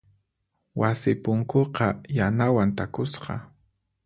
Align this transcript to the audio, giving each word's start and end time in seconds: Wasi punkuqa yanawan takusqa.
Wasi 0.79 1.11
punkuqa 1.23 1.87
yanawan 2.17 2.69
takusqa. 2.77 3.35